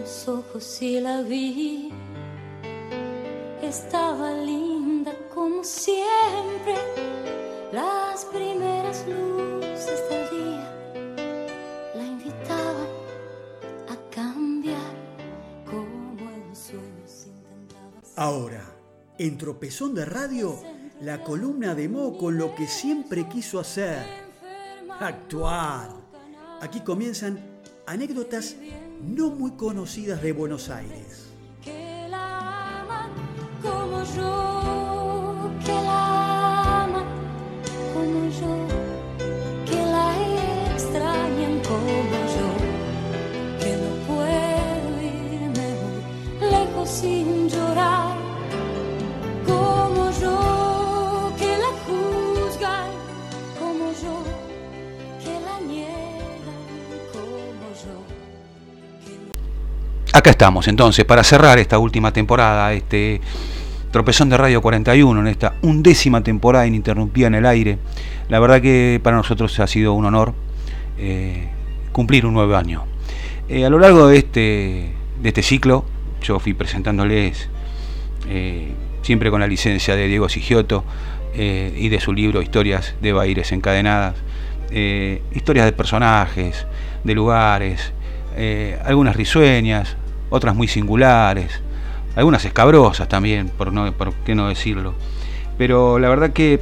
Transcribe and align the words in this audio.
los 0.00 0.28
ojos 0.28 0.82
y 0.82 1.00
la 1.00 1.22
vi. 1.22 1.90
Estaba 3.62 4.32
linda 4.32 5.12
como 5.34 5.62
siempre, 5.62 6.74
las 7.72 8.24
primeras 8.26 9.04
luces 9.06 10.00
del 10.08 10.30
día 10.30 10.74
la 11.94 12.04
invitaban 12.04 12.88
a 13.88 14.10
cambiar 14.10 14.94
como 15.66 16.30
el 16.30 16.56
sueño 16.56 17.06
se 17.06 17.28
intentaba. 17.28 18.02
Ahora, 18.16 18.64
en 19.18 19.36
Tropezón 19.36 19.94
de 19.94 20.04
Radio, 20.06 20.58
la 21.02 21.22
columna 21.22 21.74
de 21.74 21.88
Mo 21.88 22.16
con 22.16 22.38
lo 22.38 22.54
que 22.54 22.66
siempre 22.66 23.28
quiso 23.28 23.60
hacer, 23.60 24.02
actuar. 24.98 25.90
Aquí 26.60 26.80
comienzan 26.80 27.38
anécdotas 27.86 28.56
no 29.02 29.30
muy 29.30 29.52
conocidas 29.52 30.22
de 30.22 30.32
Buenos 30.32 30.68
Aires. 30.70 31.30
que 31.62 32.06
la 32.08 32.80
aman 32.82 33.10
como 33.62 34.02
yo, 34.14 34.59
Acá 60.12 60.30
estamos 60.30 60.66
entonces 60.66 61.04
para 61.04 61.22
cerrar 61.22 61.60
esta 61.60 61.78
última 61.78 62.12
temporada, 62.12 62.72
este 62.72 63.20
tropezón 63.92 64.28
de 64.28 64.36
Radio 64.36 64.60
41, 64.60 65.20
en 65.20 65.26
esta 65.28 65.54
undécima 65.62 66.20
temporada 66.20 66.66
ininterrumpida 66.66 67.28
en 67.28 67.36
el 67.36 67.46
aire. 67.46 67.78
La 68.28 68.40
verdad 68.40 68.60
que 68.60 68.98
para 69.04 69.16
nosotros 69.16 69.60
ha 69.60 69.68
sido 69.68 69.92
un 69.92 70.04
honor 70.06 70.34
eh, 70.98 71.48
cumplir 71.92 72.26
un 72.26 72.34
nuevo 72.34 72.56
año. 72.56 72.86
Eh, 73.48 73.64
a 73.64 73.70
lo 73.70 73.78
largo 73.78 74.08
de 74.08 74.18
este, 74.18 74.90
de 75.22 75.28
este 75.28 75.42
ciclo, 75.44 75.84
yo 76.22 76.40
fui 76.40 76.54
presentándoles 76.54 77.48
eh, 78.28 78.72
siempre 79.02 79.30
con 79.30 79.40
la 79.40 79.46
licencia 79.46 79.94
de 79.94 80.08
Diego 80.08 80.28
Sigioto 80.28 80.84
y 81.32 81.88
de 81.88 82.00
su 82.00 82.12
libro 82.12 82.42
Historias 82.42 82.96
de 83.00 83.12
Baires 83.12 83.52
Encadenadas, 83.52 84.16
historias 85.32 85.64
de 85.64 85.72
personajes, 85.72 86.66
de 87.04 87.14
lugares, 87.14 87.92
algunas 88.84 89.14
risueñas, 89.14 89.96
otras 90.30 90.54
muy 90.54 90.68
singulares, 90.68 91.60
algunas 92.16 92.44
escabrosas 92.44 93.08
también, 93.08 93.48
por, 93.48 93.72
no, 93.72 93.92
por 93.92 94.12
qué 94.14 94.34
no 94.34 94.48
decirlo. 94.48 94.94
Pero 95.58 95.98
la 95.98 96.08
verdad 96.08 96.30
que 96.30 96.60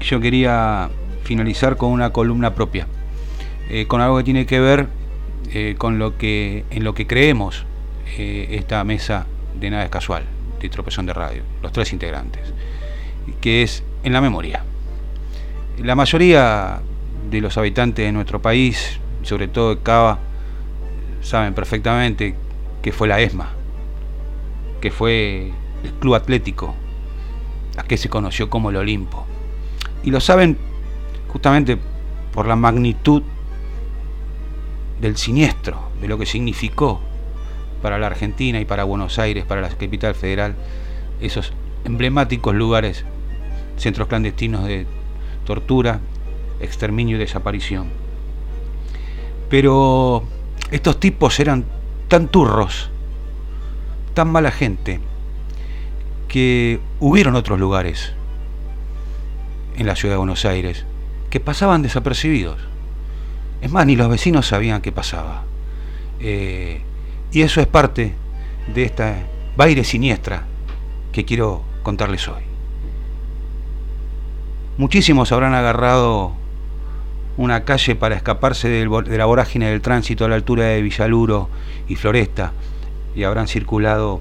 yo 0.00 0.20
quería 0.20 0.90
finalizar 1.24 1.76
con 1.76 1.90
una 1.90 2.10
columna 2.10 2.54
propia, 2.54 2.86
eh, 3.70 3.86
con 3.86 4.00
algo 4.00 4.18
que 4.18 4.24
tiene 4.24 4.46
que 4.46 4.60
ver 4.60 4.88
eh, 5.52 5.74
con 5.78 5.98
lo 5.98 6.16
que 6.18 6.64
en 6.70 6.84
lo 6.84 6.94
que 6.94 7.06
creemos 7.06 7.64
eh, 8.18 8.48
esta 8.52 8.82
mesa 8.84 9.26
de 9.58 9.70
nada 9.70 9.84
es 9.84 9.90
casual, 9.90 10.24
de 10.60 10.68
tropezón 10.68 11.06
de 11.06 11.12
radio, 11.12 11.42
los 11.62 11.72
tres 11.72 11.92
integrantes, 11.92 12.52
que 13.40 13.62
es 13.62 13.82
en 14.04 14.12
la 14.12 14.20
memoria. 14.20 14.64
La 15.78 15.94
mayoría 15.94 16.80
de 17.30 17.40
los 17.40 17.56
habitantes 17.56 18.04
de 18.04 18.12
nuestro 18.12 18.42
país, 18.42 19.00
sobre 19.22 19.48
todo 19.48 19.74
de 19.74 19.82
Cava, 19.82 20.18
saben 21.22 21.54
perfectamente 21.54 22.34
que 22.82 22.92
fue 22.92 23.08
la 23.08 23.20
ESMA, 23.20 23.50
que 24.80 24.90
fue 24.90 25.52
el 25.84 25.92
club 26.00 26.14
atlético, 26.14 26.74
a 27.76 27.84
que 27.84 27.96
se 27.96 28.08
conoció 28.08 28.50
como 28.50 28.70
el 28.70 28.76
Olimpo. 28.76 29.24
Y 30.02 30.10
lo 30.10 30.20
saben 30.20 30.58
justamente 31.28 31.78
por 32.32 32.46
la 32.46 32.56
magnitud 32.56 33.22
del 35.00 35.16
siniestro, 35.16 35.90
de 36.00 36.08
lo 36.08 36.18
que 36.18 36.26
significó 36.26 37.00
para 37.80 37.98
la 37.98 38.08
Argentina 38.08 38.60
y 38.60 38.64
para 38.64 38.84
Buenos 38.84 39.18
Aires, 39.18 39.44
para 39.44 39.60
la 39.60 39.68
capital 39.68 40.14
federal, 40.14 40.54
esos 41.20 41.52
emblemáticos 41.84 42.54
lugares, 42.54 43.04
centros 43.76 44.08
clandestinos 44.08 44.64
de 44.64 44.86
tortura, 45.44 46.00
exterminio 46.60 47.16
y 47.16 47.20
desaparición. 47.20 47.88
Pero 49.48 50.22
estos 50.70 50.98
tipos 50.98 51.38
eran 51.40 51.64
tan 52.12 52.28
turros, 52.28 52.90
tan 54.12 54.30
mala 54.30 54.50
gente, 54.50 55.00
que 56.28 56.78
hubieron 57.00 57.36
otros 57.36 57.58
lugares 57.58 58.12
en 59.78 59.86
la 59.86 59.96
ciudad 59.96 60.16
de 60.16 60.18
Buenos 60.18 60.44
Aires 60.44 60.84
que 61.30 61.40
pasaban 61.40 61.80
desapercibidos. 61.80 62.58
Es 63.62 63.72
más, 63.72 63.86
ni 63.86 63.96
los 63.96 64.10
vecinos 64.10 64.46
sabían 64.46 64.82
qué 64.82 64.92
pasaba. 64.92 65.44
Eh, 66.20 66.82
y 67.32 67.40
eso 67.40 67.62
es 67.62 67.66
parte 67.66 68.12
de 68.74 68.82
esta 68.82 69.22
baile 69.56 69.82
siniestra 69.82 70.44
que 71.12 71.24
quiero 71.24 71.62
contarles 71.82 72.28
hoy. 72.28 72.42
Muchísimos 74.76 75.32
habrán 75.32 75.54
agarrado 75.54 76.34
una 77.36 77.64
calle 77.64 77.94
para 77.96 78.14
escaparse 78.14 78.68
de 78.68 79.18
la 79.18 79.24
vorágine 79.24 79.70
del 79.70 79.80
tránsito 79.80 80.24
a 80.24 80.28
la 80.28 80.34
altura 80.34 80.64
de 80.64 80.82
Villaluro 80.82 81.48
y 81.88 81.96
Floresta 81.96 82.52
y 83.14 83.24
habrán 83.24 83.48
circulado 83.48 84.20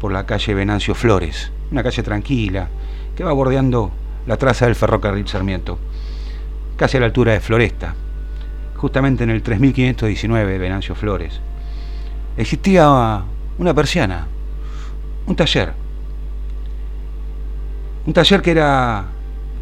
por 0.00 0.12
la 0.12 0.26
calle 0.26 0.54
Venancio 0.54 0.94
Flores, 0.94 1.50
una 1.70 1.82
calle 1.82 2.02
tranquila 2.02 2.68
que 3.16 3.24
va 3.24 3.32
bordeando 3.32 3.90
la 4.26 4.36
traza 4.36 4.66
del 4.66 4.74
ferrocarril 4.74 5.26
Sarmiento, 5.26 5.78
casi 6.76 6.96
a 6.96 7.00
la 7.00 7.06
altura 7.06 7.32
de 7.32 7.40
Floresta, 7.40 7.94
justamente 8.76 9.24
en 9.24 9.30
el 9.30 9.42
3519 9.42 10.52
de 10.52 10.58
Venancio 10.58 10.94
Flores. 10.94 11.40
Existía 12.36 13.22
una 13.58 13.74
persiana, 13.74 14.26
un 15.26 15.36
taller, 15.36 15.72
un 18.06 18.12
taller 18.12 18.42
que 18.42 18.50
era, 18.50 19.04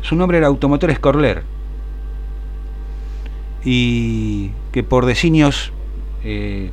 su 0.00 0.16
nombre 0.16 0.38
era 0.38 0.48
Automotores 0.48 0.98
Corler, 0.98 1.51
y 3.64 4.50
que 4.72 4.82
por 4.82 5.06
designios, 5.06 5.72
eh, 6.24 6.70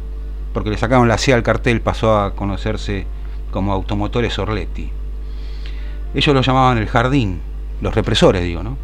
porque 0.54 0.70
le 0.70 0.78
sacaron 0.78 1.08
la 1.08 1.18
C 1.18 1.34
al 1.34 1.44
cartel, 1.44 1.82
pasó 1.82 2.20
a 2.20 2.36
conocerse 2.36 3.06
como 3.52 3.74
Automotores 3.74 4.40
Orletti. 4.40 4.90
Ellos 6.14 6.34
lo 6.34 6.42
llamaban 6.42 6.78
el 6.78 6.88
jardín, 6.88 7.42
los 7.82 7.94
represores, 7.94 8.44
digo, 8.44 8.64
¿no? 8.64 8.78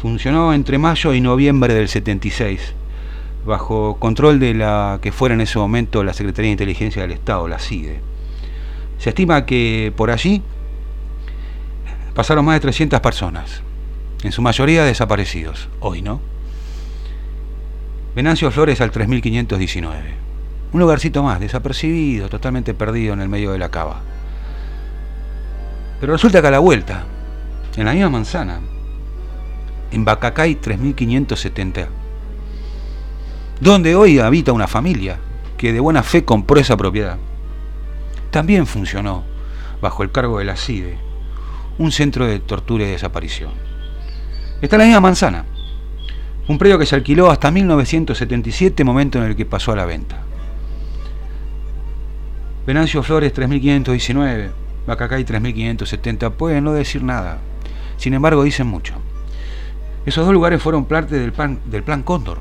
Funcionó 0.00 0.54
entre 0.54 0.78
mayo 0.78 1.12
y 1.12 1.20
noviembre 1.20 1.74
del 1.74 1.88
76, 1.88 2.74
bajo 3.44 3.96
control 3.98 4.40
de 4.40 4.54
la 4.54 4.98
que 5.02 5.12
fuera 5.12 5.34
en 5.34 5.42
ese 5.42 5.58
momento 5.58 6.02
la 6.02 6.14
Secretaría 6.14 6.48
de 6.48 6.52
Inteligencia 6.52 7.02
del 7.02 7.12
Estado, 7.12 7.46
la 7.48 7.58
CIDE. 7.58 8.00
Se 8.98 9.10
estima 9.10 9.44
que 9.44 9.92
por 9.96 10.10
allí 10.10 10.42
pasaron 12.14 12.44
más 12.46 12.54
de 12.56 12.60
300 12.60 13.00
personas, 13.00 13.62
en 14.22 14.32
su 14.32 14.40
mayoría 14.40 14.84
desaparecidos, 14.84 15.68
hoy, 15.80 16.00
¿no? 16.00 16.20
Venancio 18.14 18.50
Flores 18.50 18.80
al 18.80 18.90
3519. 18.90 20.14
Un 20.72 20.80
lugarcito 20.80 21.22
más, 21.22 21.38
desapercibido, 21.38 22.28
totalmente 22.28 22.74
perdido 22.74 23.14
en 23.14 23.20
el 23.20 23.28
medio 23.28 23.52
de 23.52 23.58
la 23.58 23.70
cava. 23.70 24.00
Pero 26.00 26.12
resulta 26.12 26.40
que 26.40 26.48
a 26.48 26.50
la 26.50 26.58
vuelta, 26.58 27.04
en 27.76 27.84
la 27.84 27.92
misma 27.92 28.10
manzana, 28.10 28.60
en 29.92 30.04
Bacacay 30.04 30.56
3570, 30.56 31.88
donde 33.60 33.94
hoy 33.94 34.18
habita 34.18 34.52
una 34.52 34.66
familia 34.66 35.18
que 35.56 35.72
de 35.72 35.78
buena 35.78 36.02
fe 36.02 36.24
compró 36.24 36.58
esa 36.58 36.76
propiedad, 36.76 37.16
también 38.32 38.66
funcionó, 38.66 39.22
bajo 39.80 40.02
el 40.02 40.10
cargo 40.10 40.40
de 40.40 40.46
la 40.46 40.56
CIDE, 40.56 40.98
un 41.78 41.92
centro 41.92 42.26
de 42.26 42.40
tortura 42.40 42.84
y 42.84 42.90
desaparición. 42.90 43.52
Está 44.60 44.76
en 44.76 44.80
la 44.80 44.86
misma 44.86 45.00
manzana, 45.00 45.44
un 46.50 46.58
predio 46.58 46.80
que 46.80 46.86
se 46.86 46.96
alquiló 46.96 47.30
hasta 47.30 47.52
1977, 47.52 48.82
momento 48.82 49.18
en 49.18 49.24
el 49.24 49.36
que 49.36 49.46
pasó 49.46 49.70
a 49.70 49.76
la 49.76 49.84
venta. 49.84 50.18
Venancio 52.66 53.04
Flores 53.04 53.32
3519, 53.32 54.50
Bacacay 54.84 55.22
3570, 55.22 56.30
pueden 56.30 56.64
no 56.64 56.72
decir 56.72 57.04
nada, 57.04 57.38
sin 57.98 58.14
embargo 58.14 58.42
dicen 58.42 58.66
mucho. 58.66 58.94
Esos 60.04 60.24
dos 60.24 60.34
lugares 60.34 60.60
fueron 60.60 60.86
parte 60.86 61.20
del 61.20 61.32
plan, 61.32 61.60
del 61.66 61.84
plan 61.84 62.02
Cóndor. 62.02 62.40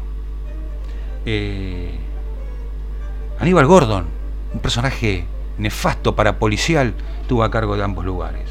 Eh, 1.28 1.92
Aníbal 3.40 3.68
Gordon, 3.68 4.08
un 4.56 4.60
personaje 4.60 5.26
nefasto 5.60 6.16
para 6.16 6.40
policial, 6.40 6.96
tuvo 7.28 7.44
a 7.44 7.52
cargo 7.52 7.78
de 7.78 7.84
ambos 7.84 8.06
lugares. 8.06 8.50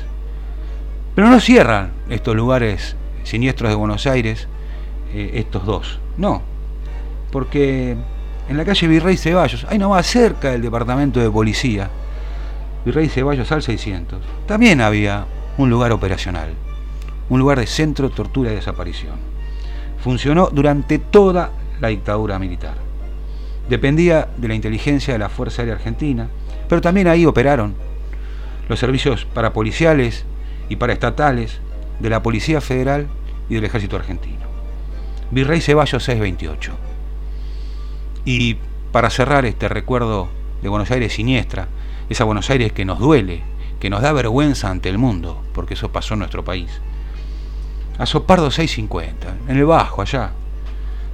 Pero 1.16 1.28
no 1.28 1.40
cierran 1.40 1.94
estos 2.10 2.36
lugares 2.36 2.94
siniestros 3.24 3.70
de 3.70 3.74
Buenos 3.74 4.06
Aires, 4.06 4.46
eh, 5.12 5.30
estos 5.34 5.64
dos, 5.64 6.00
no, 6.16 6.42
porque 7.30 7.96
en 8.48 8.56
la 8.56 8.64
calle 8.64 8.88
Virrey 8.88 9.16
Ceballos, 9.16 9.66
ahí 9.68 9.78
nomás 9.78 10.06
cerca 10.06 10.50
del 10.50 10.62
departamento 10.62 11.20
de 11.20 11.30
policía, 11.30 11.90
Virrey 12.84 13.08
Ceballos 13.08 13.50
al 13.52 13.62
600, 13.62 14.20
también 14.46 14.80
había 14.80 15.26
un 15.58 15.68
lugar 15.68 15.92
operacional, 15.92 16.50
un 17.28 17.38
lugar 17.40 17.58
de 17.60 17.66
centro, 17.66 18.10
tortura 18.10 18.52
y 18.52 18.54
desaparición. 18.54 19.16
Funcionó 20.02 20.48
durante 20.50 20.98
toda 20.98 21.50
la 21.80 21.88
dictadura 21.88 22.38
militar. 22.38 22.74
Dependía 23.68 24.28
de 24.36 24.48
la 24.48 24.54
inteligencia 24.54 25.12
de 25.12 25.18
la 25.18 25.28
Fuerza 25.28 25.62
Aérea 25.62 25.74
Argentina, 25.74 26.28
pero 26.68 26.80
también 26.80 27.08
ahí 27.08 27.26
operaron 27.26 27.74
los 28.68 28.78
servicios 28.78 29.26
parapoliciales 29.26 30.24
y 30.68 30.76
paraestatales 30.76 31.60
de 31.98 32.10
la 32.10 32.22
Policía 32.22 32.60
Federal 32.60 33.08
y 33.48 33.56
del 33.56 33.64
Ejército 33.64 33.96
Argentino. 33.96 34.47
Virrey 35.30 35.60
Ceballos 35.60 36.02
628. 36.04 36.72
Y 38.24 38.56
para 38.92 39.10
cerrar 39.10 39.44
este 39.44 39.68
recuerdo 39.68 40.28
de 40.62 40.68
Buenos 40.68 40.90
Aires 40.90 41.12
siniestra, 41.12 41.68
esa 42.08 42.24
Buenos 42.24 42.48
Aires 42.48 42.72
que 42.72 42.84
nos 42.84 42.98
duele, 42.98 43.42
que 43.78 43.90
nos 43.90 44.00
da 44.00 44.12
vergüenza 44.12 44.70
ante 44.70 44.88
el 44.88 44.96
mundo, 44.96 45.42
porque 45.52 45.74
eso 45.74 45.92
pasó 45.92 46.14
en 46.14 46.20
nuestro 46.20 46.44
país. 46.44 46.80
A 47.98 48.06
Sopardo 48.06 48.50
650, 48.50 49.52
en 49.52 49.56
el 49.56 49.66
bajo, 49.66 50.00
allá. 50.00 50.32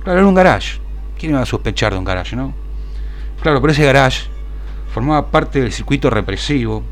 Claro, 0.02 0.20
era 0.20 0.28
un 0.28 0.34
garage. 0.34 0.78
¿Quién 1.18 1.32
iba 1.32 1.40
a 1.40 1.46
sospechar 1.46 1.92
de 1.92 1.98
un 1.98 2.04
garage, 2.04 2.36
no? 2.36 2.54
Claro, 3.42 3.60
pero 3.60 3.72
ese 3.72 3.84
garage 3.84 4.28
formaba 4.92 5.30
parte 5.30 5.60
del 5.60 5.72
circuito 5.72 6.08
represivo 6.08 6.82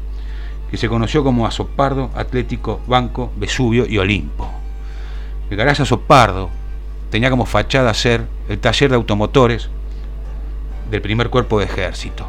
que 0.71 0.77
se 0.77 0.89
conoció 0.89 1.23
como 1.23 1.47
Azopardo, 1.47 2.11
Atlético, 2.15 2.81
Banco, 2.87 3.31
Vesubio 3.37 3.87
y 3.87 3.99
Olimpo. 3.99 4.51
El 5.51 5.57
garage 5.57 5.83
Azopardo 5.83 6.51
tenía 7.13 7.29
como 7.29 7.45
fachada 7.45 7.93
ser 7.93 8.27
el 8.49 8.59
taller 8.59 8.89
de 8.89 8.97
automotores 8.97 9.69
del 10.91 11.03
primer 11.03 11.29
cuerpo 11.29 11.59
de 11.59 11.67
ejército. 11.67 12.27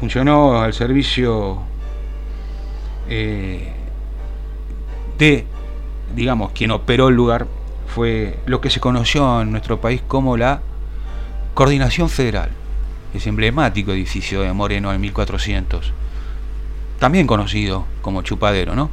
Funcionó 0.00 0.60
al 0.60 0.74
servicio 0.74 1.62
eh, 3.08 3.72
de, 5.16 5.46
digamos, 6.12 6.50
quien 6.50 6.72
operó 6.72 7.06
el 7.06 7.14
lugar 7.14 7.46
fue 7.86 8.36
lo 8.46 8.60
que 8.60 8.68
se 8.68 8.80
conoció 8.80 9.42
en 9.42 9.52
nuestro 9.52 9.80
país 9.80 10.02
como 10.08 10.36
la 10.36 10.60
Coordinación 11.54 12.08
Federal, 12.08 12.50
ese 13.14 13.28
emblemático 13.28 13.92
edificio 13.92 14.40
de 14.40 14.52
Moreno 14.52 14.92
en 14.92 15.00
1400, 15.00 15.92
también 16.98 17.28
conocido 17.28 17.84
como 18.02 18.22
Chupadero, 18.22 18.74
¿no? 18.74 18.90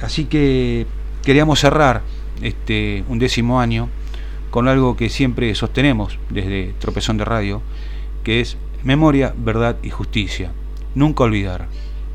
Así 0.00 0.24
que 0.24 0.86
queríamos 1.22 1.60
cerrar 1.60 2.00
este 2.42 3.04
un 3.08 3.18
décimo 3.18 3.60
año 3.60 3.88
con 4.50 4.68
algo 4.68 4.96
que 4.96 5.08
siempre 5.08 5.54
sostenemos 5.54 6.18
desde 6.30 6.74
Tropezón 6.78 7.18
de 7.18 7.24
Radio, 7.24 7.62
que 8.24 8.40
es 8.40 8.56
memoria, 8.84 9.34
verdad 9.36 9.76
y 9.82 9.90
justicia. 9.90 10.52
Nunca 10.94 11.24
olvidar, 11.24 11.68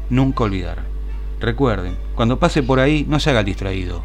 nunca 0.10 0.44
olvidar. 0.44 0.84
Recuerden, 1.40 1.96
cuando 2.16 2.40
pase 2.40 2.64
por 2.64 2.80
ahí, 2.80 3.06
no 3.08 3.20
se 3.20 3.30
haga 3.30 3.44
distraído. 3.44 4.04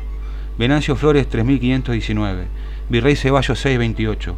Venancio 0.58 0.96
Flores 0.96 1.28
3519, 1.28 2.46
Virrey 2.88 3.16
Ceballos 3.16 3.58
628, 3.58 4.36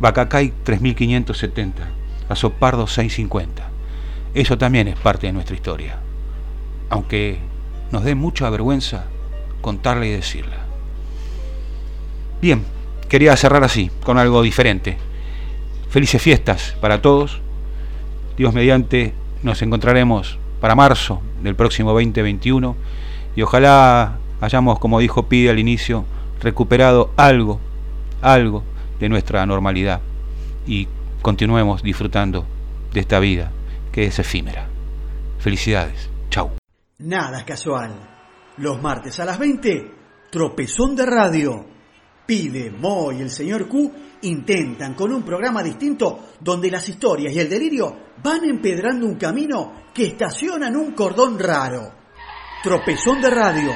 Bacacay 0.00 0.52
3570, 0.64 1.88
Azopardo 2.28 2.86
650. 2.86 3.68
Eso 4.34 4.58
también 4.58 4.88
es 4.88 4.96
parte 4.96 5.26
de 5.26 5.32
nuestra 5.32 5.56
historia, 5.56 5.98
aunque 6.90 7.38
nos 7.90 8.04
dé 8.04 8.14
mucha 8.14 8.50
vergüenza 8.50 9.06
contarla 9.60 10.06
y 10.06 10.10
decirla. 10.10 10.65
Bien, 12.40 12.64
quería 13.08 13.36
cerrar 13.36 13.64
así, 13.64 13.90
con 14.04 14.18
algo 14.18 14.42
diferente. 14.42 14.98
Felices 15.88 16.20
fiestas 16.20 16.76
para 16.80 17.00
todos. 17.00 17.40
Dios 18.36 18.52
mediante, 18.52 19.14
nos 19.42 19.62
encontraremos 19.62 20.38
para 20.60 20.74
marzo 20.74 21.22
del 21.42 21.54
próximo 21.54 21.92
2021 21.92 22.76
y 23.34 23.42
ojalá 23.42 24.18
hayamos, 24.40 24.78
como 24.78 24.98
dijo 24.98 25.28
Pide 25.28 25.50
al 25.50 25.58
inicio, 25.58 26.04
recuperado 26.40 27.12
algo, 27.16 27.60
algo 28.20 28.62
de 28.98 29.08
nuestra 29.08 29.44
normalidad 29.46 30.00
y 30.66 30.88
continuemos 31.22 31.82
disfrutando 31.82 32.44
de 32.92 33.00
esta 33.00 33.18
vida 33.18 33.52
que 33.92 34.06
es 34.06 34.18
efímera. 34.18 34.66
Felicidades. 35.38 36.10
Chau. 36.30 36.50
Nada 36.98 37.38
es 37.38 37.44
casual. 37.44 37.94
Los 38.58 38.80
martes 38.82 39.20
a 39.20 39.24
las 39.24 39.38
20, 39.38 39.90
tropezón 40.30 40.96
de 40.96 41.06
radio. 41.06 41.75
Pide, 42.26 42.70
Mo 42.70 43.12
y 43.12 43.20
el 43.20 43.30
señor 43.30 43.68
Q 43.68 43.92
intentan 44.22 44.94
con 44.94 45.12
un 45.12 45.22
programa 45.22 45.62
distinto 45.62 46.30
donde 46.40 46.70
las 46.70 46.88
historias 46.88 47.32
y 47.34 47.38
el 47.38 47.48
delirio 47.48 47.96
van 48.22 48.44
empedrando 48.44 49.06
un 49.06 49.14
camino 49.14 49.84
que 49.94 50.06
estaciona 50.06 50.68
en 50.68 50.76
un 50.76 50.92
cordón 50.92 51.38
raro. 51.38 51.92
Tropezón 52.62 53.20
de 53.20 53.30
radio, 53.30 53.70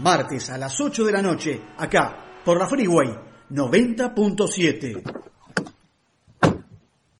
martes 0.00 0.50
a 0.50 0.58
las 0.58 0.78
8 0.78 1.04
de 1.04 1.12
la 1.12 1.22
noche, 1.22 1.60
acá, 1.78 2.42
por 2.44 2.58
la 2.58 2.66
Freeway 2.66 3.08
90.7. 3.50 5.25